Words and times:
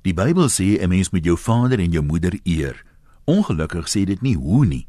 Die 0.00 0.14
Bybel 0.16 0.48
sê 0.48 0.80
'n 0.80 0.88
mens 0.88 1.10
moet 1.10 1.24
jou 1.24 1.36
vader 1.36 1.78
en 1.78 1.92
jou 1.92 2.02
moeder 2.02 2.38
eer. 2.44 2.84
Ongelukkig 3.26 3.88
sê 3.88 4.04
dit 4.04 4.22
nie 4.22 4.36
hoe 4.36 4.66
nie. 4.66 4.86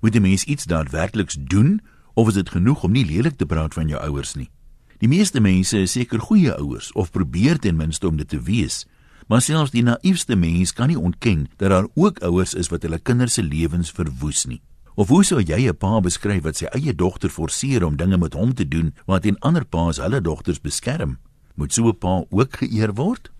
Moet 0.00 0.14
'n 0.14 0.22
mens 0.22 0.44
iets 0.44 0.64
daadwerklik 0.64 1.48
doen 1.48 1.80
of 2.14 2.28
is 2.28 2.34
dit 2.34 2.50
genoeg 2.50 2.82
om 2.82 2.92
nie 2.92 3.04
lelik 3.04 3.36
te 3.36 3.46
praat 3.46 3.74
van 3.74 3.88
jou 3.88 4.00
ouers 4.00 4.34
nie? 4.34 4.50
Die 4.98 5.08
meeste 5.08 5.40
mense 5.40 5.78
is 5.78 5.92
seker 5.92 6.20
goeie 6.20 6.54
ouers 6.54 6.92
of 6.92 7.10
probeer 7.10 7.58
ten 7.58 7.76
minste 7.76 8.06
om 8.06 8.16
dit 8.16 8.28
te 8.28 8.42
wees. 8.42 8.86
Maar 9.28 9.40
selfs 9.40 9.70
die 9.70 9.82
naïefste 9.82 10.36
mens 10.36 10.72
kan 10.72 10.88
nie 10.88 10.98
ontken 10.98 11.48
dat 11.56 11.70
daar 11.70 11.88
ook 11.94 12.18
ouers 12.18 12.54
is 12.54 12.68
wat 12.68 12.82
hulle 12.82 12.98
kinders 12.98 13.34
se 13.34 13.42
lewens 13.42 13.90
verwoes 13.90 14.44
nie. 14.44 14.60
Of 14.94 15.08
hoe 15.08 15.24
sou 15.24 15.40
jy 15.40 15.68
'n 15.68 15.76
pa 15.76 16.00
beskryf 16.00 16.42
wat 16.42 16.56
sy 16.56 16.64
eie 16.64 16.94
dogter 16.94 17.30
forceer 17.30 17.84
om 17.84 17.96
dinge 17.96 18.18
met 18.18 18.34
hom 18.34 18.54
te 18.54 18.68
doen 18.68 18.94
wat 19.06 19.24
in 19.24 19.38
ander 19.38 19.64
pa's 19.64 19.96
hulle 19.96 20.20
dogters 20.20 20.60
beskerm? 20.60 21.18
Moet 21.54 21.72
so 21.72 21.88
'n 21.88 21.98
pa 21.98 22.24
ook 22.28 22.56
geëer 22.56 22.94
word? 22.94 23.30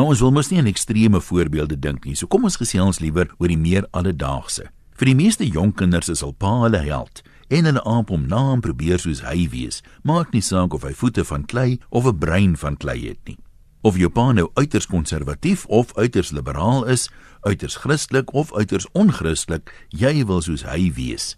Maar 0.00 0.08
ons 0.08 0.20
wil 0.24 0.30
mos 0.32 0.48
nie 0.48 0.58
aan 0.58 0.68
ekstreme 0.70 1.20
voorbeelde 1.20 1.76
dink 1.78 2.06
nie. 2.08 2.14
So 2.16 2.24
kom 2.24 2.46
ons 2.48 2.54
gesels 2.56 3.02
liewer 3.04 3.28
oor 3.36 3.50
die 3.52 3.58
meer 3.60 3.84
alledaagse. 3.92 4.70
Vir 4.96 5.10
die 5.10 5.16
meeste 5.18 5.44
jong 5.44 5.74
kinders 5.76 6.08
is 6.08 6.22
al 6.24 6.32
pa 6.32 6.54
hulle 6.62 6.80
held 6.86 7.20
en 7.52 7.68
hulle 7.68 7.82
aap 7.84 8.08
hom 8.08 8.24
na 8.30 8.38
en 8.54 8.62
probeer 8.64 8.96
soos 9.02 9.20
hy 9.26 9.44
wees. 9.52 9.82
Maak 10.00 10.32
nie 10.32 10.40
saak 10.40 10.72
of 10.72 10.86
hy 10.88 10.94
voete 10.96 11.26
van 11.28 11.44
klei 11.44 11.76
of 11.90 12.08
'n 12.08 12.16
brein 12.16 12.56
van 12.56 12.80
klei 12.80 12.96
het 13.10 13.20
nie. 13.28 13.36
Of 13.82 13.98
jou 14.00 14.08
pa 14.08 14.32
nou 14.32 14.48
uiters 14.54 14.86
konservatief 14.86 15.66
of 15.66 15.92
uiters 15.98 16.30
liberaal 16.30 16.84
is, 16.84 17.10
uiters 17.42 17.76
Christelik 17.76 18.32
of 18.32 18.54
uiters 18.54 18.88
onchristelik, 18.92 19.68
jy 19.90 20.24
wil 20.24 20.40
soos 20.40 20.62
hy 20.62 20.92
wees. 20.92 21.36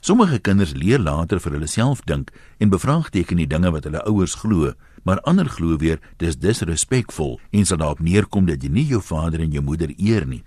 Sommige 0.00 0.38
kinders 0.38 0.72
leer 0.72 0.98
later 0.98 1.40
vir 1.40 1.52
hulle 1.52 1.68
self 1.68 2.00
dink 2.08 2.30
en 2.58 2.70
bevraagteken 2.70 3.36
die 3.36 3.46
dinge 3.46 3.70
wat 3.70 3.84
hulle 3.84 4.04
ouers 4.08 4.34
glo, 4.34 4.72
maar 5.02 5.20
ander 5.20 5.48
glo 5.48 5.76
weer 5.76 6.00
dis 6.16 6.36
disrespekvol 6.36 7.40
en 7.50 7.66
sal 7.66 7.76
daarop 7.76 8.00
neerkom 8.00 8.46
dat 8.46 8.62
jy 8.62 8.68
nie 8.68 8.86
jou 8.86 9.00
vader 9.02 9.40
en 9.40 9.50
jou 9.50 9.62
moeder 9.62 9.92
eer 9.96 10.26
nie. 10.26 10.42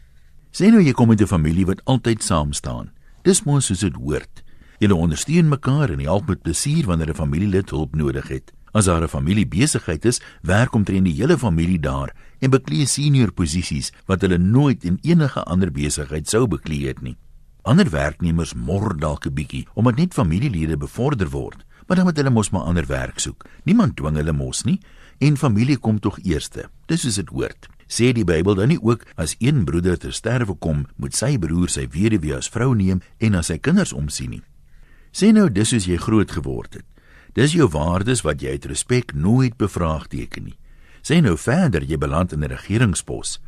Sê 0.52 0.70
nou 0.71 0.81
jy 0.81 0.94
kom 0.94 1.09
uit 1.09 1.21
'n 1.21 1.27
familie 1.27 1.66
wat 1.66 1.86
altyd 1.86 2.23
saam 2.23 2.53
staan. 2.53 2.91
Dis 3.23 3.44
mos 3.44 3.66
soos 3.66 3.80
dit 3.80 3.95
hoort. 3.95 4.44
Julle 4.80 4.95
ondersteun 4.95 5.47
mekaar 5.50 5.89
en 5.89 6.00
help 6.00 6.28
met 6.28 6.41
plesier 6.41 6.86
wanneer 6.86 7.09
'n 7.09 7.16
familielid 7.16 7.69
hulp 7.69 7.95
nodig 7.95 8.28
het. 8.28 8.53
As 8.73 8.86
daar 8.86 9.03
'n 9.03 9.08
familiebesigheid 9.08 10.05
is, 10.05 10.22
werk 10.41 10.73
omtrent 10.73 11.06
die 11.06 11.13
hele 11.13 11.38
familie 11.38 11.80
daar 11.80 12.16
en 12.39 12.50
beklee 12.50 12.85
senior 12.85 13.31
posisies 13.31 13.91
wat 14.06 14.22
hulle 14.22 14.38
nooit 14.38 14.83
in 14.83 14.97
enige 15.02 15.44
ander 15.44 15.72
besigheid 15.72 16.30
sou 16.30 16.47
beklee 16.47 16.88
het 16.88 17.02
nie. 17.02 17.17
Ander 17.64 17.88
werknemers 17.89 18.53
mor 18.53 18.92
dalk 19.00 19.25
'n 19.25 19.33
bietjie 19.33 19.67
omdat 19.73 19.95
net 19.95 20.14
familielede 20.14 20.78
bevorder 20.78 21.30
word, 21.30 21.66
maar 21.88 21.95
dan 21.95 22.06
moet 22.06 22.17
hulle 22.17 22.30
mos 22.30 22.50
maar 22.50 22.61
ander 22.61 22.86
werk 22.86 23.19
soek. 23.19 23.45
Niemand 23.64 23.95
dwing 23.95 24.16
hulle 24.16 24.33
mos 24.33 24.64
nie 24.64 24.80
en 25.17 25.38
familie 25.38 25.78
kom 25.78 26.00
tog 26.00 26.19
eerste. 26.23 26.69
Dis 26.86 27.06
is 27.06 27.16
dit 27.16 27.30
hoort. 27.30 27.67
Sê 27.88 28.11
die 28.11 28.25
Bybel 28.25 28.56
dan 28.56 28.67
nie 28.67 28.81
ook 28.81 29.06
as 29.16 29.36
een 29.39 29.64
broeder 29.64 29.97
te 29.97 30.11
sterwe 30.11 30.53
kom, 30.53 30.88
moet 30.95 31.16
sy 31.16 31.38
broer 31.38 31.69
sy 31.69 31.88
weduwee 31.88 32.36
as 32.36 32.50
vrou 32.50 32.75
neem 32.75 33.02
en 33.17 33.31
na 33.31 33.41
sy 33.41 33.58
kinders 33.58 33.94
omsien 33.94 34.30
nie. 34.30 34.44
Sê 35.11 35.31
nou 35.31 35.50
dis 35.50 35.69
soos 35.69 35.86
jy 35.86 35.97
groot 35.97 36.31
geword 36.31 36.73
het. 36.73 36.86
Dis 37.34 37.53
jou 37.53 37.69
waardes 37.69 38.22
wat 38.22 38.41
jy 38.41 38.50
uit 38.50 38.66
respek 38.66 39.14
nooit 39.14 39.58
bevraagteken 39.58 40.44
nie. 40.44 40.58
Sê 41.02 41.22
nou 41.22 41.38
verder 41.38 41.84
jy 41.84 41.97
beland 41.97 42.34
in 42.34 42.44
'n 42.44 42.50
regeringspos. 42.50 43.39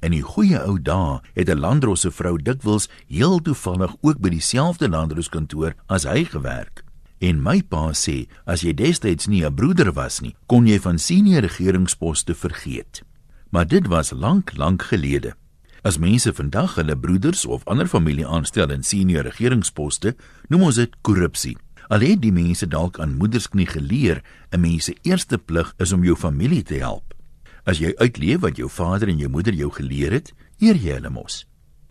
In 0.00 0.14
die 0.14 0.22
goeie 0.22 0.60
ou 0.62 0.76
dae 0.78 1.20
het 1.34 1.48
'n 1.50 1.58
landdrosse 1.58 2.10
vrou 2.10 2.38
dikwels 2.38 2.88
heel 3.08 3.40
toevallig 3.42 3.96
ook 4.00 4.18
by 4.18 4.28
dieselfde 4.28 4.88
landdroskantoor 4.88 5.74
as 5.86 6.04
hy 6.04 6.24
gewerk. 6.24 6.84
En 7.18 7.42
my 7.42 7.62
pa 7.62 7.90
sê 7.92 8.28
as 8.46 8.62
jy 8.62 8.74
destyds 8.74 9.26
nie 9.26 9.44
'n 9.44 9.54
broeder 9.54 9.92
was 9.92 10.20
nie, 10.20 10.36
kon 10.46 10.66
jy 10.66 10.78
van 10.78 10.98
senior 10.98 11.40
regeringsposte 11.40 12.34
vergeet. 12.34 13.02
Maar 13.50 13.66
dit 13.66 13.86
was 13.86 14.10
lank, 14.10 14.56
lank 14.56 14.82
gelede. 14.82 15.34
As 15.82 15.98
mense 15.98 16.32
vandag 16.34 16.74
hulle 16.74 16.96
broeders 16.96 17.46
of 17.46 17.64
ander 17.64 17.86
familie 17.86 18.26
aanstel 18.26 18.70
in 18.70 18.82
senior 18.82 19.22
regeringsposte, 19.22 20.16
noem 20.48 20.62
ons 20.62 20.76
dit 20.76 20.96
korrupsie. 21.02 21.56
Al 21.88 22.00
het 22.00 22.20
die 22.20 22.32
mense 22.32 22.66
dalk 22.66 22.98
aan 22.98 23.16
moedersknie 23.16 23.66
geleer, 23.66 24.22
'n 24.52 24.60
mens 24.60 24.84
se 24.84 24.96
eerste 25.02 25.38
plig 25.38 25.74
is 25.78 25.92
om 25.92 26.04
jou 26.04 26.16
familie 26.16 26.62
te 26.62 26.74
help. 26.74 27.17
As 27.68 27.82
jy 27.82 27.92
uitleef 28.00 28.40
wat 28.40 28.56
jou 28.56 28.70
vader 28.72 29.10
en 29.12 29.18
jou 29.20 29.28
moeder 29.28 29.52
jou 29.52 29.68
geleer 29.74 30.14
het, 30.16 30.32
eer 30.56 30.78
jy 30.80 30.94
hulle 30.96 31.10
mos. 31.12 31.42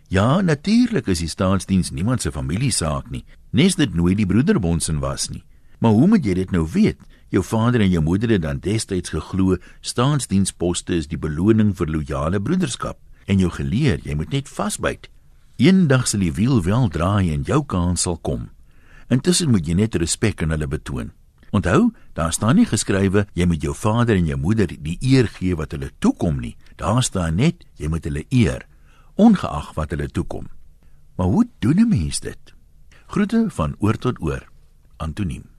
Ja, 0.09 0.41
natuurlik 0.41 1.09
is 1.11 1.21
die 1.21 1.29
staatsdiens 1.29 1.91
niemand 1.93 2.23
se 2.23 2.31
familiesaak 2.31 3.11
nie. 3.13 3.25
Nes 3.53 3.75
dit 3.77 3.93
nooit 3.93 4.17
die 4.17 4.25
broederbondsin 4.25 5.03
was 5.03 5.27
nie. 5.29 5.43
Maar 5.79 5.93
hoe 5.93 6.07
moet 6.07 6.25
jy 6.25 6.33
dit 6.39 6.51
nou 6.55 6.63
weet? 6.73 6.97
Jou 7.29 7.43
vader 7.43 7.83
en 7.83 7.91
jou 7.91 8.01
moeder 8.01 8.31
het 8.33 8.41
dan 8.41 8.61
destyds 8.63 9.11
geglo 9.13 9.59
staatsdiensposte 9.81 10.95
is 10.95 11.09
die 11.11 11.19
beloning 11.19 11.75
vir 11.77 11.91
loyale 11.91 12.39
broederskap 12.41 12.97
en 13.27 13.43
jou 13.43 13.51
geleer 13.51 13.99
jy 14.07 14.15
moet 14.15 14.33
net 14.33 14.49
vasbyt. 14.49 15.11
Eendag 15.61 16.07
sal 16.07 16.23
die 16.23 16.33
wiel 16.33 16.63
wel 16.63 16.87
draai 16.89 17.33
en 17.35 17.43
jou 17.45 17.61
kans 17.65 18.07
sal 18.07 18.17
kom. 18.17 18.47
Intussen 19.13 19.51
moet 19.51 19.67
jy 19.67 19.75
net 19.77 19.99
respek 19.99 20.41
aan 20.41 20.55
hulle 20.55 20.71
betoon. 20.71 21.11
Onthou, 21.51 21.91
daar 22.13 22.33
staan 22.33 22.55
nie 22.55 22.65
geskrywe 22.65 23.27
jy 23.33 23.45
moet 23.45 23.61
jou 23.61 23.75
vader 23.75 24.15
en 24.15 24.25
jou 24.25 24.37
moeder 24.37 24.67
die 24.67 24.97
eer 25.01 25.27
gee 25.27 25.55
wat 25.55 25.71
hulle 25.71 25.91
toekom 25.99 26.39
nie. 26.39 26.55
Daar 26.75 27.03
staan 27.03 27.35
net 27.35 27.65
jy 27.75 27.87
moet 27.87 28.03
hulle 28.03 28.25
eer 28.29 28.65
ongeag 29.15 29.73
wat 29.73 29.91
hulle 29.95 30.07
toekom. 30.07 30.47
Maar 31.17 31.27
hoe 31.27 31.47
doen 31.59 31.79
'n 31.79 31.89
mens 31.89 32.19
dit? 32.19 32.53
Groete 33.07 33.45
van 33.49 33.75
oor 33.79 33.97
tot 33.97 34.21
oor. 34.21 34.43
Antoniem 34.97 35.56